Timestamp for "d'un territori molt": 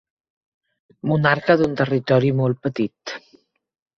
1.59-2.63